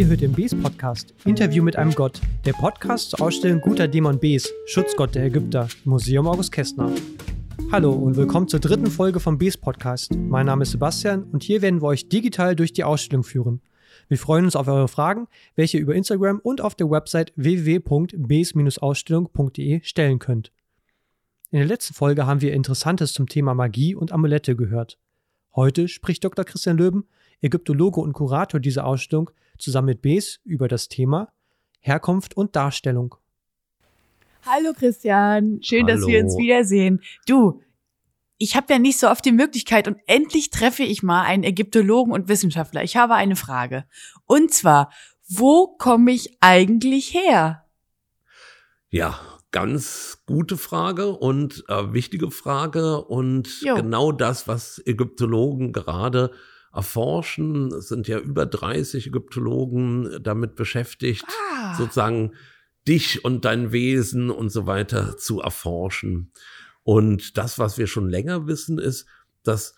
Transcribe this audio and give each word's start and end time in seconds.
Ihr 0.00 0.06
hört 0.06 0.22
den 0.22 0.32
Bes 0.32 0.54
Podcast, 0.54 1.12
Interview 1.26 1.62
mit 1.62 1.76
einem 1.76 1.94
Gott. 1.94 2.22
Der 2.46 2.54
Podcast 2.54 3.10
zur 3.10 3.20
Ausstellung 3.20 3.60
Guter 3.60 3.86
Dämon 3.86 4.18
Bes, 4.18 4.50
Schutzgott 4.64 5.14
der 5.14 5.26
Ägypter, 5.26 5.68
Museum 5.84 6.26
August 6.26 6.52
Kästner. 6.52 6.90
Hallo 7.70 7.92
und 7.92 8.16
willkommen 8.16 8.48
zur 8.48 8.60
dritten 8.60 8.86
Folge 8.86 9.20
vom 9.20 9.36
Bes 9.36 9.58
Podcast. 9.58 10.14
Mein 10.14 10.46
Name 10.46 10.62
ist 10.62 10.70
Sebastian 10.70 11.24
und 11.24 11.42
hier 11.42 11.60
werden 11.60 11.82
wir 11.82 11.88
euch 11.88 12.08
digital 12.08 12.56
durch 12.56 12.72
die 12.72 12.82
Ausstellung 12.82 13.24
führen. 13.24 13.60
Wir 14.08 14.16
freuen 14.16 14.46
uns 14.46 14.56
auf 14.56 14.68
eure 14.68 14.88
Fragen, 14.88 15.28
welche 15.54 15.76
ihr 15.76 15.82
über 15.82 15.94
Instagram 15.94 16.40
und 16.42 16.62
auf 16.62 16.74
der 16.74 16.90
Website 16.90 17.34
www.bes-ausstellung.de 17.36 19.82
stellen 19.82 20.18
könnt. 20.18 20.50
In 21.50 21.58
der 21.58 21.68
letzten 21.68 21.92
Folge 21.92 22.24
haben 22.24 22.40
wir 22.40 22.54
Interessantes 22.54 23.12
zum 23.12 23.28
Thema 23.28 23.52
Magie 23.52 23.94
und 23.94 24.12
Amulette 24.12 24.56
gehört. 24.56 24.98
Heute 25.54 25.88
spricht 25.88 26.24
Dr. 26.24 26.46
Christian 26.46 26.78
Löben, 26.78 27.04
Ägyptologe 27.42 28.00
und 28.00 28.14
Kurator 28.14 28.60
dieser 28.60 28.86
Ausstellung, 28.86 29.30
zusammen 29.60 29.86
mit 29.86 30.02
Bes 30.02 30.40
über 30.44 30.68
das 30.68 30.88
Thema 30.88 31.32
Herkunft 31.80 32.36
und 32.36 32.56
Darstellung. 32.56 33.14
Hallo 34.46 34.72
Christian, 34.74 35.58
schön, 35.62 35.86
Hallo. 35.86 35.96
dass 35.96 36.06
wir 36.06 36.24
uns 36.24 36.36
wiedersehen. 36.38 37.00
Du, 37.26 37.60
ich 38.38 38.56
habe 38.56 38.72
ja 38.72 38.78
nicht 38.78 38.98
so 38.98 39.08
oft 39.08 39.24
die 39.24 39.32
Möglichkeit 39.32 39.86
und 39.86 39.98
endlich 40.06 40.50
treffe 40.50 40.82
ich 40.82 41.02
mal 41.02 41.22
einen 41.22 41.44
Ägyptologen 41.44 42.12
und 42.12 42.28
Wissenschaftler. 42.28 42.82
Ich 42.82 42.96
habe 42.96 43.14
eine 43.14 43.36
Frage. 43.36 43.84
Und 44.24 44.52
zwar, 44.52 44.90
wo 45.28 45.76
komme 45.76 46.12
ich 46.12 46.38
eigentlich 46.40 47.12
her? 47.12 47.66
Ja, 48.88 49.20
ganz 49.50 50.22
gute 50.26 50.56
Frage 50.56 51.10
und 51.10 51.64
äh, 51.68 51.92
wichtige 51.92 52.30
Frage 52.30 53.04
und 53.04 53.60
Jo. 53.60 53.74
genau 53.74 54.10
das, 54.10 54.48
was 54.48 54.80
Ägyptologen 54.86 55.72
gerade 55.72 56.32
erforschen. 56.72 57.72
Es 57.72 57.88
sind 57.88 58.08
ja 58.08 58.18
über 58.18 58.46
30 58.46 59.08
Ägyptologen 59.08 60.18
damit 60.22 60.54
beschäftigt, 60.54 61.24
Ah, 61.52 61.74
sozusagen 61.76 62.32
dich 62.86 63.24
und 63.24 63.44
dein 63.44 63.72
Wesen 63.72 64.30
und 64.30 64.50
so 64.50 64.66
weiter 64.66 65.16
zu 65.16 65.40
erforschen. 65.40 66.32
Und 66.82 67.36
das, 67.36 67.58
was 67.58 67.76
wir 67.78 67.86
schon 67.86 68.08
länger 68.08 68.46
wissen, 68.46 68.78
ist, 68.78 69.06
dass 69.42 69.74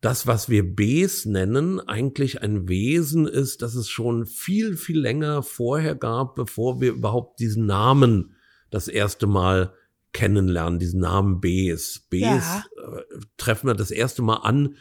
das, 0.00 0.26
was 0.26 0.48
wir 0.48 0.62
Bes 0.76 1.26
nennen, 1.26 1.80
eigentlich 1.80 2.40
ein 2.40 2.68
Wesen 2.68 3.26
ist, 3.26 3.62
das 3.62 3.74
es 3.74 3.88
schon 3.88 4.26
viel, 4.26 4.76
viel 4.76 5.00
länger 5.00 5.42
vorher 5.42 5.96
gab, 5.96 6.36
bevor 6.36 6.80
wir 6.80 6.92
überhaupt 6.92 7.40
diesen 7.40 7.66
Namen 7.66 8.36
das 8.70 8.86
erste 8.86 9.26
Mal 9.26 9.74
kennenlernen, 10.12 10.78
diesen 10.78 11.00
Namen 11.00 11.40
Bes. 11.40 12.06
Bes 12.10 12.22
Ja. 12.22 12.64
äh, 12.76 13.02
treffen 13.36 13.66
wir 13.66 13.74
das 13.74 13.90
erste 13.90 14.22
Mal 14.22 14.36
an, 14.36 14.76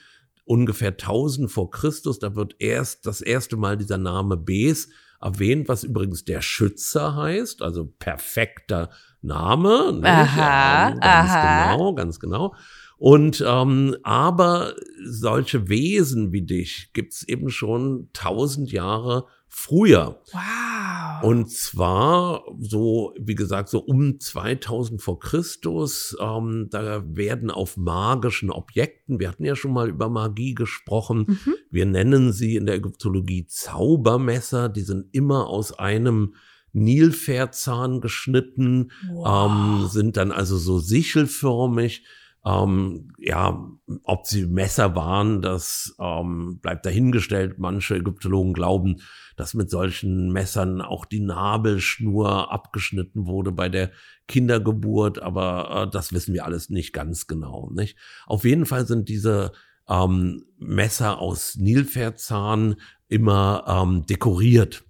ungefähr 0.47 0.89
1000 0.91 1.51
vor 1.51 1.69
Christus. 1.69 2.19
Da 2.19 2.35
wird 2.35 2.55
erst 2.59 3.05
das 3.05 3.21
erste 3.21 3.57
Mal 3.57 3.77
dieser 3.77 3.97
Name 3.97 4.37
Bes 4.37 4.89
erwähnt, 5.21 5.67
was 5.67 5.83
übrigens 5.83 6.23
der 6.25 6.41
Schützer 6.41 7.15
heißt, 7.15 7.61
also 7.61 7.85
perfekter 7.99 8.89
Name. 9.21 9.93
nicht? 9.93 10.05
Aha, 10.05 10.89
Ähm, 10.89 10.99
ganz 10.99 11.31
aha. 11.31 11.71
genau, 11.73 11.93
ganz 11.93 12.19
genau. 12.19 12.55
Und 12.97 13.43
ähm, 13.45 13.95
aber 14.03 14.73
solche 15.05 15.69
Wesen 15.69 16.31
wie 16.31 16.43
dich 16.43 16.91
gibt's 16.93 17.23
eben 17.23 17.49
schon 17.49 18.09
tausend 18.13 18.71
Jahre 18.71 19.25
früher. 19.47 20.21
wow. 20.33 20.86
Und 21.23 21.49
zwar 21.51 22.43
so, 22.59 23.13
wie 23.19 23.35
gesagt, 23.35 23.69
so 23.69 23.79
um 23.79 24.19
2000 24.19 25.01
vor 25.01 25.19
Christus, 25.19 26.15
ähm, 26.19 26.67
da 26.69 27.03
werden 27.07 27.51
auf 27.51 27.77
magischen 27.77 28.49
Objekten, 28.51 29.19
wir 29.19 29.29
hatten 29.29 29.43
ja 29.45 29.55
schon 29.55 29.73
mal 29.73 29.89
über 29.89 30.09
Magie 30.09 30.53
gesprochen, 30.55 31.25
Mhm. 31.27 31.53
wir 31.71 31.85
nennen 31.85 32.33
sie 32.33 32.55
in 32.55 32.65
der 32.65 32.75
Ägyptologie 32.75 33.45
Zaubermesser, 33.47 34.69
die 34.69 34.81
sind 34.81 35.07
immer 35.13 35.47
aus 35.47 35.77
einem 35.77 36.35
Nilpferdzahn 36.73 38.01
geschnitten, 38.01 38.91
ähm, 39.25 39.87
sind 39.89 40.17
dann 40.17 40.31
also 40.31 40.57
so 40.57 40.79
sichelförmig. 40.79 42.03
Ähm, 42.47 43.09
ja, 43.17 43.67
ob 44.03 44.25
sie 44.25 44.45
Messer 44.45 44.95
waren, 44.95 45.41
das 45.41 45.95
ähm, 45.99 46.59
bleibt 46.61 46.85
dahingestellt. 46.85 47.59
Manche 47.59 47.95
Ägyptologen 47.95 48.53
glauben, 48.53 49.01
dass 49.35 49.53
mit 49.53 49.69
solchen 49.69 50.31
Messern 50.31 50.81
auch 50.81 51.05
die 51.05 51.19
Nabelschnur 51.19 52.51
abgeschnitten 52.51 53.25
wurde 53.25 53.51
bei 53.51 53.67
der 53.67 53.91
Kindergeburt, 54.27 55.19
aber 55.19 55.87
äh, 55.87 55.91
das 55.91 56.13
wissen 56.13 56.33
wir 56.33 56.45
alles 56.45 56.69
nicht 56.69 56.93
ganz 56.93 57.27
genau. 57.27 57.69
Nicht? 57.73 57.97
Auf 58.27 58.45
jeden 58.45 58.65
Fall 58.65 58.87
sind 58.87 59.09
diese 59.09 59.51
ähm, 59.89 60.45
Messer 60.57 61.19
aus 61.19 61.55
Nilpferdzahn 61.57 62.75
immer 63.09 63.65
ähm, 63.67 64.05
dekoriert. 64.05 64.85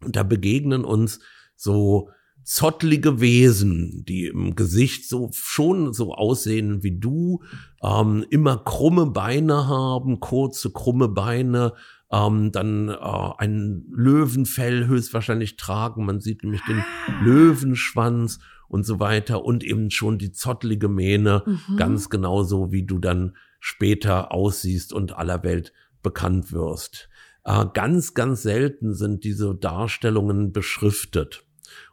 Und 0.00 0.14
da 0.16 0.22
begegnen 0.22 0.84
uns 0.84 1.20
so 1.56 2.10
zottlige 2.44 3.20
Wesen, 3.20 4.04
die 4.06 4.26
im 4.26 4.54
Gesicht 4.54 5.08
so 5.08 5.30
schon 5.32 5.92
so 5.92 6.14
aussehen 6.14 6.82
wie 6.82 6.98
du, 6.98 7.42
ähm, 7.82 8.24
immer 8.30 8.58
krumme 8.58 9.06
Beine 9.06 9.66
haben, 9.66 10.20
kurze 10.20 10.70
krumme 10.70 11.08
Beine, 11.08 11.72
ähm, 12.12 12.52
dann 12.52 12.88
äh, 12.88 12.94
ein 13.38 13.84
Löwenfell 13.90 14.86
höchstwahrscheinlich 14.86 15.56
tragen. 15.56 16.04
Man 16.04 16.20
sieht 16.20 16.42
nämlich 16.42 16.62
den 16.68 16.84
Löwenschwanz 17.22 18.38
und 18.68 18.84
so 18.84 19.00
weiter 19.00 19.44
und 19.44 19.64
eben 19.64 19.90
schon 19.90 20.18
die 20.18 20.32
zottlige 20.32 20.88
Mähne, 20.88 21.42
Mhm. 21.46 21.76
ganz 21.76 22.10
genauso 22.10 22.72
wie 22.72 22.84
du 22.84 22.98
dann 22.98 23.36
später 23.60 24.32
aussiehst 24.32 24.92
und 24.92 25.16
aller 25.16 25.42
Welt 25.42 25.72
bekannt 26.02 26.52
wirst. 26.52 27.08
Äh, 27.44 27.66
ganz, 27.72 28.14
ganz 28.14 28.42
selten 28.42 28.94
sind 28.94 29.24
diese 29.24 29.54
Darstellungen 29.54 30.52
beschriftet. 30.52 31.44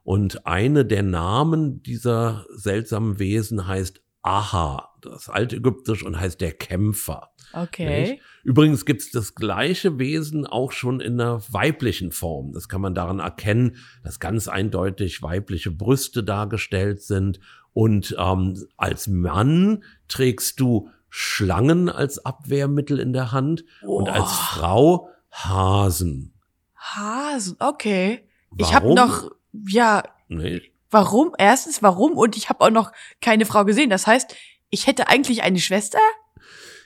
Und 0.03 0.45
eine 0.47 0.85
der 0.85 1.03
Namen 1.03 1.83
dieser 1.83 2.45
seltsamen 2.53 3.19
Wesen 3.19 3.67
heißt 3.67 4.01
Aha, 4.23 4.89
das 5.01 5.29
altägyptisch 5.29 6.03
und 6.05 6.19
heißt 6.19 6.41
der 6.41 6.51
Kämpfer. 6.51 7.31
Okay. 7.53 8.01
Nicht? 8.11 8.21
Übrigens 8.43 8.85
gibt's 8.85 9.09
das 9.09 9.33
gleiche 9.33 9.97
Wesen 9.97 10.45
auch 10.45 10.71
schon 10.71 10.99
in 10.99 11.17
der 11.17 11.41
weiblichen 11.49 12.11
Form. 12.11 12.51
Das 12.53 12.69
kann 12.69 12.81
man 12.81 12.93
daran 12.93 13.17
erkennen, 13.17 13.77
dass 14.03 14.19
ganz 14.19 14.47
eindeutig 14.47 15.23
weibliche 15.23 15.71
Brüste 15.71 16.23
dargestellt 16.23 17.01
sind. 17.01 17.39
Und 17.73 18.15
ähm, 18.19 18.63
als 18.77 19.07
Mann 19.07 19.83
trägst 20.07 20.59
du 20.59 20.89
Schlangen 21.09 21.89
als 21.89 22.23
Abwehrmittel 22.23 22.99
in 22.99 23.13
der 23.13 23.31
Hand 23.31 23.65
und 23.81 24.07
als 24.07 24.23
Oh. 24.23 24.25
Frau 24.59 25.09
Hasen. 25.31 26.33
Hasen, 26.75 27.55
okay. 27.59 28.27
Ich 28.57 28.71
Warum? 28.71 28.75
habe 28.75 28.93
noch, 28.95 29.31
ja, 29.67 30.03
Nicht? 30.27 30.71
warum? 30.89 31.33
Erstens, 31.37 31.81
warum? 31.81 32.13
Und 32.13 32.37
ich 32.37 32.49
habe 32.49 32.61
auch 32.61 32.69
noch 32.69 32.91
keine 33.21 33.45
Frau 33.45 33.65
gesehen. 33.65 33.89
Das 33.89 34.07
heißt, 34.07 34.35
ich 34.69 34.87
hätte 34.87 35.07
eigentlich 35.07 35.43
eine 35.43 35.59
Schwester? 35.59 35.99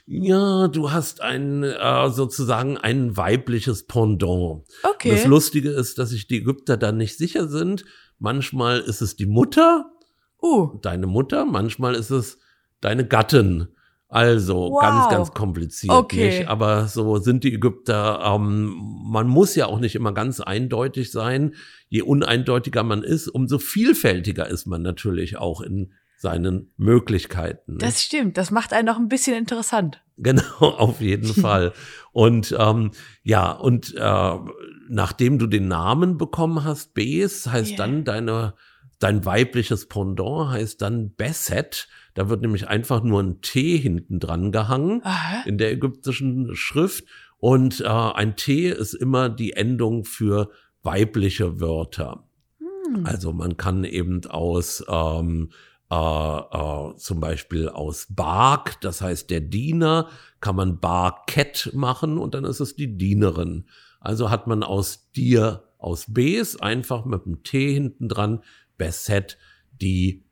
Ja, 0.08 0.68
du 0.68 0.92
hast 0.92 1.22
ein 1.22 1.64
äh, 1.64 2.10
sozusagen 2.10 2.78
ein 2.78 3.18
weibliches 3.18 3.88
Pendant. 3.88 4.64
Okay. 4.84 5.10
Das 5.10 5.26
Lustige 5.26 5.72
ist, 5.72 5.98
dass 5.98 6.10
sich 6.10 6.28
die 6.28 6.38
Ägypter 6.38 6.78
da 6.78 6.92
nicht 6.92 7.18
sicher 7.18 7.48
sind. 7.48 7.86
Manchmal 8.20 8.80
ist 8.80 9.02
es 9.02 9.16
die 9.16 9.26
Mutter, 9.26 9.92
uh, 10.42 10.78
deine 10.82 11.08
Mutter, 11.08 11.46
manchmal 11.46 11.96
ist 11.96 12.12
es 12.12 12.38
deine 12.82 13.08
Gattin. 13.08 13.75
Also 14.16 14.72
Wow. 14.72 14.82
ganz, 14.82 15.10
ganz 15.10 15.32
kompliziert. 15.34 15.94
Okay. 15.94 16.40
Nicht? 16.40 16.48
Aber 16.48 16.88
so 16.88 17.18
sind 17.18 17.44
die 17.44 17.54
Ägypter. 17.54 18.22
Ähm, 18.24 18.74
man 19.08 19.28
muss 19.28 19.56
ja 19.56 19.66
auch 19.68 19.80
nicht 19.80 19.96
immer 19.96 20.14
ganz 20.14 20.40
eindeutig 20.40 21.12
sein. 21.12 21.54
Je 21.90 22.02
uneindeutiger 22.02 22.84
man 22.84 23.04
ist, 23.04 23.28
umso 23.28 23.58
vielfältiger 23.60 24.48
ist 24.48 24.66
man 24.68 24.82
natürlich 24.82 25.38
auch 25.38 25.62
in 25.62 25.92
seinen 26.18 26.72
Möglichkeiten. 26.78 27.78
das 27.78 28.02
stimmt. 28.02 28.38
Das 28.38 28.50
macht 28.50 28.72
einen 28.74 28.86
noch 28.88 28.98
ein 28.98 29.10
bisschen 29.10 29.36
interessant. 29.38 30.02
Genau, 30.18 30.44
auf 30.62 31.02
jeden 31.02 31.28
Fall. 31.34 31.74
Und 32.14 32.56
ähm, 32.58 32.92
ja, 33.24 33.52
und 33.52 33.94
äh, 33.98 34.36
nachdem 34.88 35.40
du 35.40 35.46
den 35.46 35.68
Namen 35.68 36.18
bekommen 36.18 36.64
hast, 36.64 36.94
Bes, 36.94 37.48
heißt 37.48 37.72
Ja. 37.72 37.76
dann 37.78 38.06
deine, 38.06 38.54
dein 39.00 39.26
weibliches 39.26 39.90
Pendant 39.90 40.52
heißt 40.52 40.82
dann 40.82 41.14
Besset. 41.16 41.90
Da 42.16 42.30
wird 42.30 42.42
nämlich 42.42 42.68
einfach 42.68 43.04
nur 43.04 43.22
ein 43.22 43.42
T 43.42 43.78
hinten 43.78 44.20
dran 44.20 44.52
gehangen 44.52 45.02
Aha. 45.04 45.44
in 45.46 45.60
der 45.60 45.72
ägyptischen 45.72 46.56
Schrift. 46.56 47.06
Und 47.38 47.82
äh, 47.82 47.88
ein 47.88 48.36
T 48.36 48.70
ist 48.70 48.94
immer 48.94 49.30
die 49.30 49.54
Endung 49.54 50.06
für 50.06 50.50
weibliche 50.82 51.60
Wörter. 51.60 52.28
Hm. 52.60 53.06
Also 53.06 53.34
man 53.34 53.58
kann 53.58 53.84
eben 53.84 54.26
aus 54.26 54.84
ähm, 54.88 55.50
äh, 55.92 55.96
äh, 55.96 56.96
zum 56.98 57.20
Beispiel 57.20 57.70
aus 57.70 58.08
Bark, 58.10 58.82
das 58.82 59.02
heißt 59.02 59.30
der 59.30 59.42
Diener, 59.42 60.10
kann 60.40 60.56
man 60.56 60.80
Barkett 60.80 61.72
machen 61.74 62.18
und 62.18 62.34
dann 62.34 62.46
ist 62.46 62.60
es 62.60 62.76
die 62.76 62.98
Dienerin. 62.98 63.66
Also 64.00 64.32
hat 64.32 64.48
man 64.48 64.64
aus 64.64 65.12
dir, 65.12 65.64
aus 65.78 66.06
Bs 66.08 66.58
einfach 66.62 67.06
mit 67.06 67.26
dem 67.26 67.44
T 67.44 67.74
hinten 67.74 68.10
dran, 68.10 68.42
Besset, 68.78 69.38
die 69.82 70.25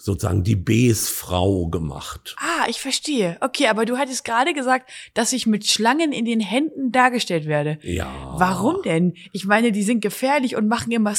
sozusagen 0.00 0.42
die 0.42 0.56
Bsfrau 0.56 1.68
gemacht. 1.68 2.34
Ah, 2.38 2.66
ich 2.68 2.80
verstehe. 2.80 3.36
Okay, 3.40 3.68
aber 3.68 3.84
du 3.84 3.98
hattest 3.98 4.24
gerade 4.24 4.54
gesagt, 4.54 4.90
dass 5.14 5.32
ich 5.32 5.46
mit 5.46 5.66
Schlangen 5.66 6.12
in 6.12 6.24
den 6.24 6.40
Händen 6.40 6.90
dargestellt 6.92 7.46
werde. 7.46 7.78
Ja. 7.82 8.34
Warum 8.38 8.82
denn? 8.82 9.14
Ich 9.32 9.44
meine, 9.44 9.72
die 9.72 9.82
sind 9.82 10.00
gefährlich 10.00 10.56
und 10.56 10.68
machen 10.68 10.92
immer 10.92 11.14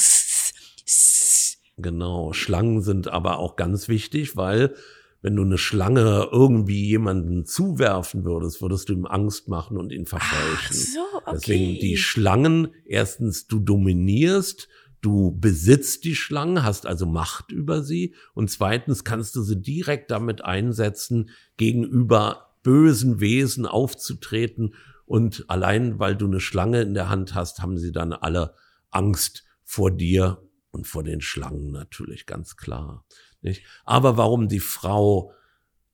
Genau. 1.78 2.32
Schlangen 2.32 2.82
sind 2.82 3.08
aber 3.08 3.38
auch 3.38 3.56
ganz 3.56 3.88
wichtig, 3.88 4.36
weil 4.36 4.74
wenn 5.22 5.36
du 5.36 5.42
eine 5.42 5.56
Schlange 5.58 6.28
irgendwie 6.32 6.84
jemanden 6.84 7.46
zuwerfen 7.46 8.24
würdest, 8.24 8.60
würdest 8.60 8.88
du 8.88 8.92
ihm 8.92 9.06
Angst 9.06 9.48
machen 9.48 9.76
und 9.76 9.92
ihn 9.92 10.04
Ach 10.06 10.18
verfälschen. 10.18 10.76
so, 10.76 11.00
okay. 11.24 11.30
Deswegen 11.34 11.74
die 11.80 11.96
Schlangen, 11.96 12.74
erstens, 12.84 13.46
du 13.46 13.60
dominierst, 13.60 14.68
du 15.02 15.36
besitzt 15.38 16.04
die 16.04 16.14
Schlangen, 16.14 16.62
hast 16.62 16.86
also 16.86 17.04
Macht 17.04 17.52
über 17.52 17.82
sie 17.82 18.14
und 18.32 18.50
zweitens 18.50 19.04
kannst 19.04 19.36
du 19.36 19.42
sie 19.42 19.60
direkt 19.60 20.10
damit 20.10 20.42
einsetzen, 20.42 21.30
gegenüber 21.58 22.56
bösen 22.62 23.20
Wesen 23.20 23.66
aufzutreten 23.66 24.74
und 25.04 25.44
allein 25.48 25.98
weil 25.98 26.16
du 26.16 26.26
eine 26.26 26.40
Schlange 26.40 26.80
in 26.80 26.94
der 26.94 27.10
Hand 27.10 27.34
hast, 27.34 27.60
haben 27.60 27.76
sie 27.76 27.92
dann 27.92 28.12
alle 28.12 28.54
Angst 28.90 29.44
vor 29.62 29.90
dir 29.90 30.42
und 30.70 30.86
vor 30.86 31.02
den 31.02 31.20
Schlangen 31.20 31.72
natürlich, 31.72 32.24
ganz 32.24 32.56
klar. 32.56 33.04
Nicht? 33.42 33.64
Aber 33.84 34.16
warum 34.16 34.48
die 34.48 34.60
Frau 34.60 35.32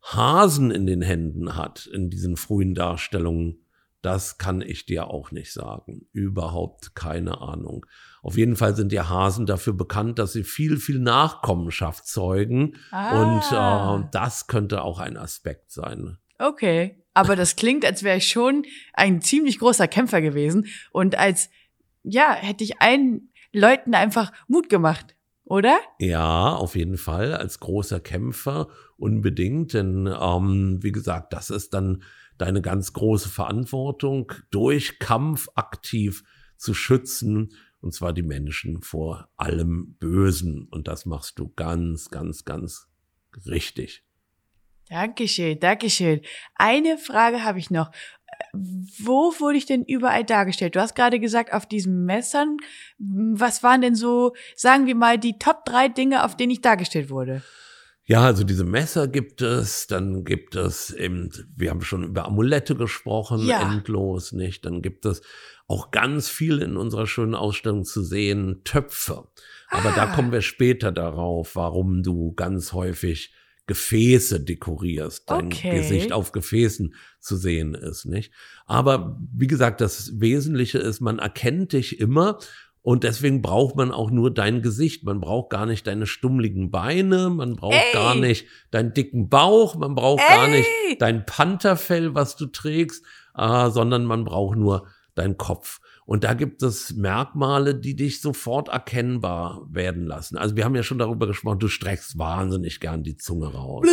Hasen 0.02 0.70
in 0.70 0.86
den 0.86 1.02
Händen 1.02 1.56
hat 1.56 1.86
in 1.86 2.10
diesen 2.10 2.36
frühen 2.36 2.74
Darstellungen, 2.74 3.64
das 4.08 4.38
kann 4.38 4.62
ich 4.62 4.86
dir 4.86 5.08
auch 5.08 5.32
nicht 5.32 5.52
sagen. 5.52 6.06
Überhaupt 6.12 6.94
keine 6.94 7.42
Ahnung. 7.42 7.84
Auf 8.22 8.38
jeden 8.38 8.56
Fall 8.56 8.74
sind 8.74 8.90
die 8.90 9.02
Hasen 9.02 9.44
dafür 9.44 9.74
bekannt, 9.74 10.18
dass 10.18 10.32
sie 10.32 10.44
viel, 10.44 10.78
viel 10.78 10.98
Nachkommenschaft 10.98 12.06
zeugen. 12.06 12.76
Ah. 12.90 14.00
Und 14.00 14.04
äh, 14.04 14.08
das 14.10 14.46
könnte 14.46 14.80
auch 14.80 14.98
ein 14.98 15.18
Aspekt 15.18 15.72
sein. 15.72 16.16
Okay. 16.38 17.04
Aber 17.12 17.36
das 17.36 17.54
klingt, 17.56 17.84
als 17.84 18.02
wäre 18.02 18.16
ich 18.16 18.28
schon 18.28 18.64
ein 18.94 19.20
ziemlich 19.20 19.58
großer 19.58 19.88
Kämpfer 19.88 20.22
gewesen 20.22 20.68
und 20.90 21.18
als, 21.18 21.50
ja, 22.02 22.32
hätte 22.32 22.64
ich 22.64 22.80
allen 22.80 23.30
Leuten 23.52 23.94
einfach 23.94 24.32
Mut 24.46 24.70
gemacht, 24.70 25.16
oder? 25.44 25.78
Ja, 25.98 26.54
auf 26.54 26.76
jeden 26.76 26.96
Fall 26.96 27.34
als 27.34 27.60
großer 27.60 28.00
Kämpfer 28.00 28.68
unbedingt, 28.96 29.74
denn 29.74 30.08
ähm, 30.18 30.78
wie 30.80 30.92
gesagt, 30.92 31.34
das 31.34 31.50
ist 31.50 31.74
dann 31.74 32.02
deine 32.38 32.62
ganz 32.62 32.92
große 32.92 33.28
Verantwortung, 33.28 34.32
durch 34.50 34.98
Kampf 34.98 35.48
aktiv 35.54 36.24
zu 36.56 36.74
schützen, 36.74 37.52
und 37.80 37.94
zwar 37.94 38.12
die 38.12 38.22
Menschen 38.22 38.82
vor 38.82 39.28
allem 39.36 39.94
Bösen. 40.00 40.66
Und 40.70 40.88
das 40.88 41.06
machst 41.06 41.38
du 41.38 41.52
ganz, 41.54 42.10
ganz, 42.10 42.44
ganz 42.44 42.88
richtig. 43.46 44.04
Dankeschön, 44.88 45.60
Dankeschön. 45.60 46.22
Eine 46.54 46.98
Frage 46.98 47.44
habe 47.44 47.58
ich 47.58 47.70
noch. 47.70 47.90
Wo 48.52 49.34
wurde 49.38 49.58
ich 49.58 49.66
denn 49.66 49.84
überall 49.84 50.24
dargestellt? 50.24 50.76
Du 50.76 50.80
hast 50.80 50.94
gerade 50.94 51.20
gesagt, 51.20 51.52
auf 51.52 51.66
diesen 51.66 52.04
Messern. 52.04 52.56
Was 52.98 53.62
waren 53.62 53.80
denn 53.80 53.94
so, 53.94 54.34
sagen 54.56 54.86
wir 54.86 54.94
mal, 54.94 55.18
die 55.18 55.38
Top 55.38 55.64
drei 55.64 55.88
Dinge, 55.88 56.24
auf 56.24 56.36
denen 56.36 56.52
ich 56.52 56.60
dargestellt 56.60 57.10
wurde? 57.10 57.42
Ja, 58.10 58.22
also 58.22 58.42
diese 58.42 58.64
Messer 58.64 59.06
gibt 59.06 59.42
es, 59.42 59.86
dann 59.86 60.24
gibt 60.24 60.54
es 60.56 60.90
eben, 60.90 61.28
wir 61.54 61.68
haben 61.68 61.82
schon 61.82 62.04
über 62.04 62.24
Amulette 62.24 62.74
gesprochen, 62.74 63.46
Ja. 63.46 63.70
endlos, 63.70 64.32
nicht? 64.32 64.64
Dann 64.64 64.80
gibt 64.80 65.04
es 65.04 65.20
auch 65.66 65.90
ganz 65.90 66.30
viel 66.30 66.60
in 66.60 66.78
unserer 66.78 67.06
schönen 67.06 67.34
Ausstellung 67.34 67.84
zu 67.84 68.02
sehen, 68.02 68.62
Töpfe. 68.64 69.28
Aber 69.70 69.92
da 69.92 70.04
Ah. 70.04 70.14
kommen 70.14 70.32
wir 70.32 70.40
später 70.40 70.90
darauf, 70.90 71.54
warum 71.54 72.02
du 72.02 72.32
ganz 72.32 72.72
häufig 72.72 73.34
Gefäße 73.66 74.40
dekorierst, 74.40 75.30
dein 75.30 75.48
Okay. 75.48 75.76
Gesicht 75.76 76.10
auf 76.10 76.32
Gefäßen 76.32 76.94
zu 77.20 77.36
sehen 77.36 77.74
ist, 77.74 78.06
nicht? 78.06 78.32
Aber 78.64 79.20
wie 79.34 79.46
gesagt, 79.48 79.82
das 79.82 80.18
Wesentliche 80.18 80.78
ist, 80.78 81.00
man 81.02 81.18
erkennt 81.18 81.74
dich 81.74 82.00
immer 82.00 82.38
und 82.88 83.04
deswegen 83.04 83.42
braucht 83.42 83.76
man 83.76 83.92
auch 83.92 84.10
nur 84.10 84.32
dein 84.32 84.62
Gesicht. 84.62 85.04
Man 85.04 85.20
braucht 85.20 85.50
gar 85.50 85.66
nicht 85.66 85.86
deine 85.86 86.06
stummligen 86.06 86.70
Beine, 86.70 87.28
man 87.28 87.54
braucht 87.54 87.74
Ey. 87.74 87.92
gar 87.92 88.14
nicht 88.14 88.46
deinen 88.70 88.94
dicken 88.94 89.28
Bauch, 89.28 89.74
man 89.76 89.94
braucht 89.94 90.26
gar 90.26 90.48
Ey. 90.48 90.60
nicht 90.60 91.02
dein 91.02 91.26
Pantherfell, 91.26 92.14
was 92.14 92.36
du 92.36 92.46
trägst, 92.46 93.04
äh, 93.36 93.68
sondern 93.68 94.06
man 94.06 94.24
braucht 94.24 94.56
nur 94.56 94.86
deinen 95.14 95.36
Kopf. 95.36 95.80
Und 96.06 96.24
da 96.24 96.32
gibt 96.32 96.62
es 96.62 96.94
Merkmale, 96.94 97.74
die 97.74 97.94
dich 97.94 98.22
sofort 98.22 98.68
erkennbar 98.68 99.66
werden 99.68 100.06
lassen. 100.06 100.38
Also 100.38 100.56
wir 100.56 100.64
haben 100.64 100.74
ja 100.74 100.82
schon 100.82 100.96
darüber 100.96 101.26
gesprochen, 101.26 101.58
du 101.58 101.68
streckst 101.68 102.16
wahnsinnig 102.16 102.80
gern 102.80 103.02
die 103.02 103.18
Zunge 103.18 103.48
raus. 103.48 103.86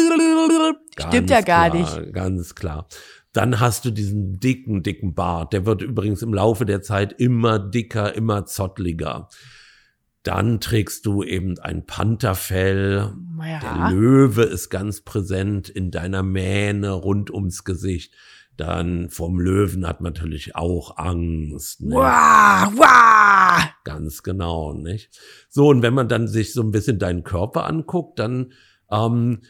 Stimmt 0.97 1.29
ja 1.29 1.41
Ganz 1.41 1.45
gar 1.45 1.69
klar, 1.69 1.73
nicht. 1.73 2.13
Ganz 2.13 2.55
klar. 2.55 2.87
Dann 3.35 3.59
hast 3.59 3.83
du 3.83 3.91
diesen 3.91 4.39
dicken, 4.39 4.81
dicken 4.81 5.13
Bart. 5.13 5.51
Der 5.51 5.65
wird 5.65 5.81
übrigens 5.81 6.21
im 6.21 6.33
Laufe 6.33 6.65
der 6.65 6.81
Zeit 6.81 7.11
immer 7.19 7.59
dicker, 7.59 8.15
immer 8.15 8.45
zottliger. 8.45 9.27
Dann 10.23 10.61
trägst 10.61 11.05
du 11.05 11.21
eben 11.21 11.59
ein 11.59 11.85
Pantherfell. 11.85 13.11
Der 13.37 13.59
Ja. 13.61 13.89
Löwe 13.89 14.43
ist 14.43 14.69
ganz 14.69 15.01
präsent 15.01 15.67
in 15.67 15.91
deiner 15.91 16.23
Mähne 16.23 16.91
rund 16.91 17.29
ums 17.29 17.65
Gesicht. 17.65 18.13
Dann 18.55 19.09
vom 19.09 19.37
Löwen 19.37 19.85
hat 19.85 19.99
man 19.99 20.13
natürlich 20.13 20.55
auch 20.55 20.95
Angst. 20.97 21.81
Ne? 21.81 21.95
Wow, 21.95 22.71
wow. 22.77 23.65
Ganz 23.83 24.23
genau, 24.23 24.71
nicht? 24.71 25.19
So, 25.49 25.67
und 25.67 25.81
wenn 25.81 25.93
man 25.93 26.07
dann 26.07 26.29
sich 26.29 26.53
so 26.53 26.61
ein 26.61 26.71
bisschen 26.71 26.99
deinen 26.99 27.25
Körper 27.25 27.65
anguckt, 27.65 28.17
dann 28.17 28.53
ähm, 28.89 29.41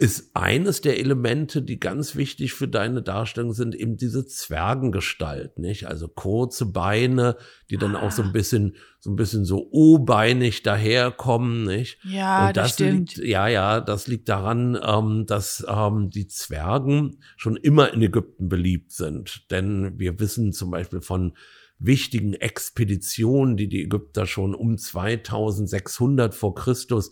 ist 0.00 0.30
eines 0.34 0.80
der 0.80 1.00
Elemente, 1.00 1.60
die 1.60 1.80
ganz 1.80 2.14
wichtig 2.14 2.54
für 2.54 2.68
deine 2.68 3.02
Darstellung 3.02 3.52
sind, 3.52 3.74
eben 3.74 3.96
diese 3.96 4.24
Zwergengestalt, 4.24 5.58
nicht? 5.58 5.88
Also 5.88 6.06
kurze 6.06 6.66
Beine, 6.66 7.36
die 7.68 7.78
dann 7.78 7.96
auch 7.96 8.12
so 8.12 8.22
ein 8.22 8.32
bisschen, 8.32 8.76
so 9.00 9.10
ein 9.10 9.16
bisschen 9.16 9.44
so 9.44 9.68
o-beinig 9.72 10.62
daherkommen, 10.62 11.64
nicht? 11.64 11.98
Ja, 12.04 12.46
Und 12.46 12.56
das, 12.56 12.66
das, 12.66 12.74
stimmt. 12.74 13.16
liegt, 13.16 13.28
ja, 13.28 13.48
ja, 13.48 13.80
das 13.80 14.06
liegt 14.06 14.28
daran, 14.28 14.78
ähm, 14.80 15.26
dass 15.26 15.66
ähm, 15.68 16.10
die 16.10 16.28
Zwergen 16.28 17.18
schon 17.36 17.56
immer 17.56 17.92
in 17.92 18.00
Ägypten 18.00 18.48
beliebt 18.48 18.92
sind. 18.92 19.50
Denn 19.50 19.98
wir 19.98 20.20
wissen 20.20 20.52
zum 20.52 20.70
Beispiel 20.70 21.00
von 21.00 21.32
wichtigen 21.80 22.34
Expeditionen, 22.34 23.56
die 23.56 23.68
die 23.68 23.82
Ägypter 23.82 24.26
schon 24.26 24.54
um 24.54 24.78
2600 24.78 26.36
vor 26.36 26.54
Christus 26.54 27.10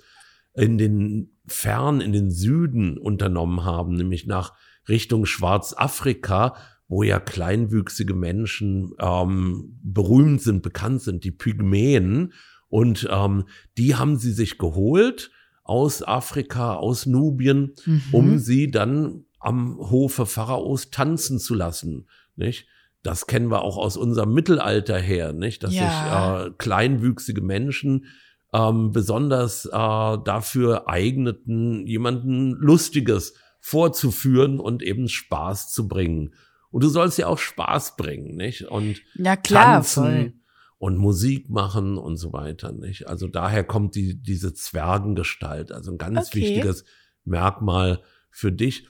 in 0.57 0.79
den 0.79 1.31
fern 1.47 2.01
in 2.01 2.13
den 2.13 2.31
Süden 2.31 2.99
unternommen 2.99 3.65
haben, 3.65 3.95
nämlich 3.95 4.27
nach 4.27 4.55
Richtung 4.89 5.27
Schwarzafrika, 5.27 6.57
wo 6.89 7.03
ja 7.03 7.19
kleinwüchsige 7.21 8.15
Menschen 8.15 8.93
ähm, 9.01 9.79
berühmt 9.83 10.41
sind, 10.43 10.63
bekannt 10.63 11.03
sind, 11.03 11.25
die 11.25 11.33
Pygmäen. 11.33 12.33
Und 12.69 13.09
ähm, 13.11 13.45
die 13.77 13.95
haben 13.97 14.17
sie 14.17 14.33
sich 14.33 14.59
geholt 14.59 15.31
aus 15.63 16.03
Afrika, 16.03 16.75
aus 16.75 17.07
Nubien, 17.07 17.75
Mhm. 17.87 18.03
um 18.13 18.39
sie 18.39 18.71
dann 18.71 19.25
am 19.41 19.79
Hofe 19.79 20.27
Pharaos 20.27 20.91
tanzen 20.91 21.39
zu 21.39 21.55
lassen, 21.55 22.09
nicht? 22.37 22.67
Das 23.03 23.27
kennen 23.29 23.51
wir 23.53 23.63
auch 23.63 23.77
aus 23.77 23.97
unserem 23.97 24.33
Mittelalter 24.35 24.99
her, 24.99 25.33
nicht? 25.33 25.63
Dass 25.63 25.75
Ja. 25.75 26.41
sich 26.41 26.49
äh, 26.49 26.51
kleinwüchsige 26.59 27.41
Menschen 27.41 28.07
ähm, 28.53 28.93
besonders 28.93 29.67
äh, 29.67 29.71
dafür 29.71 30.89
eigneten, 30.89 31.87
jemanden 31.87 32.53
Lustiges 32.53 33.35
vorzuführen 33.61 34.61
und 34.61 34.83
eben 34.83 35.09
Spaß 35.09 35.73
zu 35.73 35.89
bringen. 35.89 36.35
Und 36.71 36.85
du 36.85 36.89
sollst 36.89 37.19
ja 37.19 37.27
auch 37.27 37.39
Spaß 37.39 37.97
bringen, 37.97 38.37
nicht? 38.37 38.63
Und 38.67 39.01
Na 39.17 39.37
klar, 39.37 39.75
tanzen 39.77 40.05
voll. 40.05 40.33
und 40.79 40.97
Musik 40.99 41.49
machen 41.51 41.97
und 41.99 42.17
so 42.17 42.33
weiter, 42.33 42.73
nicht? 42.73 43.09
Also 43.09 43.27
daher 43.29 43.65
kommt 43.65 43.95
die, 43.95 44.21
diese 44.23 44.55
Zwergengestalt, 44.55 45.73
also 45.73 45.93
ein 45.93 45.99
ganz 45.99 46.29
Okay. 46.29 46.41
wichtiges 46.41 46.85
Merkmal 47.25 48.03
für 48.31 48.53
dich. 48.53 48.89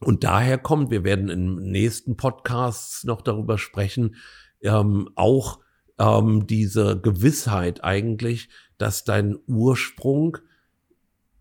Und 0.00 0.24
daher 0.24 0.58
kommt, 0.58 0.90
wir 0.90 1.04
werden 1.04 1.28
im 1.28 1.56
nächsten 1.56 2.16
Podcasts 2.16 3.04
noch 3.04 3.22
darüber 3.22 3.58
sprechen, 3.58 4.16
ähm, 4.62 5.10
auch 5.14 5.60
ähm, 5.98 6.46
diese 6.46 7.00
Gewissheit 7.00 7.82
eigentlich, 7.82 8.48
dass 8.78 9.04
dein 9.04 9.36
Ursprung 9.46 10.38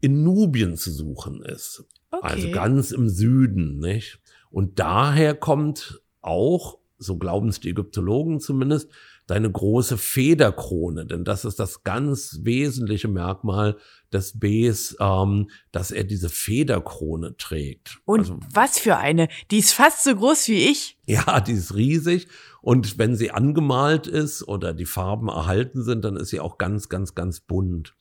in 0.02 0.24
Nubien 0.24 0.78
zu 0.78 0.92
suchen 0.92 1.42
ist. 1.42 1.86
Okay. 2.12 2.28
Also 2.28 2.52
ganz 2.52 2.92
im 2.92 3.10
Süden, 3.10 3.80
nicht? 3.80 4.20
Und 4.52 4.80
daher 4.80 5.36
kommt 5.36 6.02
auch, 6.22 6.78
so 6.98 7.18
glauben 7.18 7.50
es 7.50 7.60
die 7.60 7.70
Ägyptologen 7.70 8.40
zumindest, 8.40 8.90
deine 9.28 9.52
große 9.52 9.98
Federkrone, 9.98 11.06
denn 11.06 11.24
das 11.24 11.46
ist 11.46 11.60
das 11.60 11.84
ganz 11.84 12.40
wesentliche 12.44 13.08
Merkmal 13.08 13.78
des 14.14 14.40
Bs, 14.40 14.98
ähm, 15.00 15.50
dass 15.72 15.92
er 15.92 16.04
diese 16.04 16.30
Federkrone 16.30 17.36
trägt. 17.38 18.00
Und 18.06 18.20
also, 18.20 18.40
was 18.54 18.78
für 18.78 18.98
eine? 18.98 19.28
Die 19.50 19.58
ist 19.58 19.74
fast 19.74 20.04
so 20.04 20.16
groß 20.16 20.48
wie 20.50 20.70
ich. 20.70 20.98
ja, 21.08 21.42
die 21.42 21.54
ist 21.54 21.74
riesig 21.74 22.28
und 22.66 22.98
wenn 22.98 23.16
sie 23.16 23.30
angemalt 23.30 24.08
ist 24.08 24.48
oder 24.48 24.74
die 24.74 24.88
Farben 24.88 25.28
erhalten 25.28 25.84
sind, 25.84 26.04
dann 26.04 26.18
ist 26.18 26.30
sie 26.30 26.40
auch 26.40 26.58
ganz, 26.58 26.90
ganz, 26.90 27.14
ganz 27.14 27.40
bunt. 27.40 27.94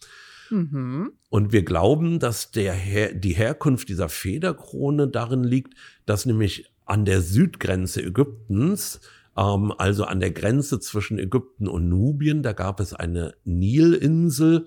Mhm. 0.49 1.13
Und 1.29 1.53
wir 1.53 1.67
glauben, 1.67 2.19
dass 2.19 2.51
der 2.51 2.73
Her 2.73 3.13
die 3.13 3.35
Herkunft 3.35 3.91
dieser 3.91 4.09
Federkrone 4.09 5.07
darin 5.07 5.45
liegt, 5.45 5.75
dass 6.07 6.25
nämlich 6.25 6.73
an 6.87 7.05
der 7.05 7.21
Südgrenze 7.21 8.03
Ägyptens, 8.03 9.01
ähm, 9.37 9.71
also 9.77 10.05
an 10.05 10.21
der 10.21 10.31
Grenze 10.31 10.81
zwischen 10.81 11.19
Ägypten 11.19 11.69
und 11.69 11.91
Nubien, 11.91 12.43
da 12.43 12.55
gab 12.55 12.81
es 12.81 12.95
eine 12.95 13.35
Nilinsel 13.45 14.65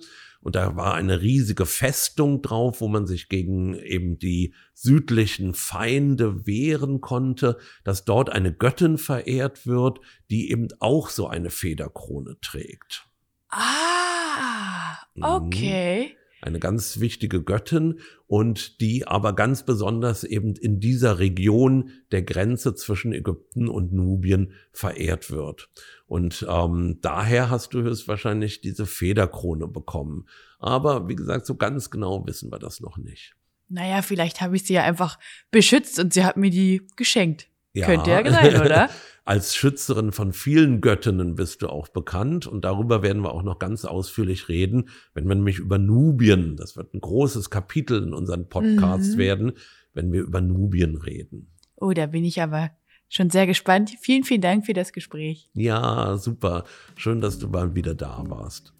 und 0.47 0.55
da 0.55 0.77
war 0.77 0.93
eine 0.93 1.19
riesige 1.19 1.65
Festung 1.65 2.41
drauf, 2.41 2.79
wo 2.79 2.87
man 2.87 3.05
sich 3.05 3.27
gegen 3.27 3.73
eben 3.73 4.17
die 4.17 4.53
südlichen 4.73 5.53
Feinde 5.53 6.47
wehren 6.47 7.01
konnte, 7.01 7.57
dass 7.83 8.05
dort 8.05 8.29
eine 8.29 8.53
Göttin 8.53 8.97
verehrt 8.97 9.67
wird, 9.67 9.99
die 10.29 10.49
eben 10.49 10.69
auch 10.79 11.09
so 11.09 11.27
eine 11.27 11.49
Federkrone 11.49 12.37
trägt. 12.39 13.09
Ah, 13.49 14.95
Mhm. 15.15 16.17
Eine 16.41 16.60
ganz 16.60 17.00
wichtige 17.00 17.44
Göttin 17.44 18.00
und 18.27 18.79
die 18.82 19.08
aber 19.08 19.34
ganz 19.34 19.63
besonders 19.63 20.24
eben 20.24 20.56
in 20.56 20.79
dieser 20.79 21.20
Region 21.20 21.91
der 22.12 22.22
Grenze 22.22 22.75
zwischen 22.75 23.13
Ägypten 23.13 23.67
und 23.67 23.94
Nubien 23.94 24.53
verehrt 24.72 25.32
wird. 25.32 25.70
Und 26.06 26.46
ähm, 26.50 27.00
daher 27.01 27.50
hast 27.50 27.74
du 27.74 27.82
höchstwahrscheinlich 27.82 28.62
diese 28.62 28.86
Federkrone 28.86 29.67
bekommen. 29.67 30.27
Aber 30.60 31.08
wie 31.08 31.15
gesagt, 31.15 31.46
so 31.46 31.56
ganz 31.56 31.89
genau 31.89 32.25
wissen 32.25 32.51
wir 32.51 32.60
das 32.60 32.79
noch 32.79 32.98
nicht. 32.98 33.36
Naja, 33.70 34.01
vielleicht 34.01 34.41
habe 34.41 34.56
ich 34.56 34.63
sie 34.63 34.74
ja 34.74 34.84
einfach 34.84 35.20
beschützt 35.51 36.00
und 36.00 36.13
sie 36.13 36.24
hat 36.24 36.38
mir 36.38 36.51
die 36.51 36.88
geschenkt. 36.96 37.50
Ja. 37.74 37.86
Könnte 37.86 38.10
ja 38.12 38.32
sein, 38.32 38.62
oder? 38.62 38.89
Als 39.27 39.57
Schützerin 39.57 40.13
von 40.13 40.31
vielen 40.31 40.79
Göttinnen 40.79 41.36
bist 41.36 41.62
du 41.62 41.67
auch 41.67 41.89
bekannt 41.89 42.48
und 42.48 42.63
darüber 42.63 43.01
werden 43.01 43.22
wir 43.24 43.34
auch 43.34 43.43
noch 43.43 43.60
ganz 43.60 43.84
ausführlich 43.84 44.48
reden, 44.48 44.88
wenn 45.13 45.27
wir 45.27 45.36
nämlich 45.36 45.60
über 45.60 45.77
Nubien, 45.77 46.55
das 46.55 46.77
wird 46.77 46.93
ein 46.93 47.01
großes 47.01 47.50
Kapitel 47.50 48.01
in 48.03 48.13
unseren 48.13 48.48
Podcasts 48.48 49.15
Mhm. 49.15 49.17
werden, 49.17 49.51
wenn 49.93 50.13
wir 50.13 50.22
über 50.22 50.39
Nubien 50.39 50.96
reden. 50.96 51.51
Oh, 51.75 51.91
da 51.91 52.05
bin 52.05 52.24
ich 52.24 52.41
aber 52.41 52.72
schon 53.10 53.29
sehr 53.29 53.46
gespannt. 53.48 53.91
Vielen, 54.00 54.24
vielen 54.24 54.39
Dank 54.39 54.65
für 54.65 54.72
das 54.72 54.93
Gespräch. 54.93 55.50
Ja, 55.53 56.15
super. 56.15 56.63
Schön, 56.96 57.19
dass 57.19 57.38
du 57.38 57.50
mal 57.50 57.75
wieder 57.75 57.96
da 57.96 58.24
warst. 58.29 58.74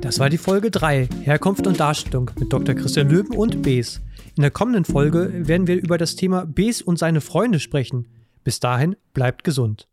Das 0.00 0.18
war 0.18 0.28
die 0.30 0.38
Folge 0.38 0.70
3, 0.70 1.08
Herkunft 1.22 1.66
und 1.66 1.80
Darstellung 1.80 2.30
mit 2.38 2.52
Dr. 2.52 2.74
Christian 2.74 3.08
Löwen 3.08 3.34
und 3.36 3.62
Bes. 3.62 4.00
In 4.36 4.42
der 4.42 4.50
kommenden 4.50 4.84
Folge 4.84 5.48
werden 5.48 5.66
wir 5.66 5.76
über 5.76 5.96
das 5.96 6.14
Thema 6.14 6.44
Bes 6.44 6.82
und 6.82 6.98
seine 6.98 7.22
Freunde 7.22 7.58
sprechen. 7.58 8.08
Bis 8.44 8.60
dahin, 8.60 8.94
bleibt 9.14 9.44
gesund. 9.44 9.88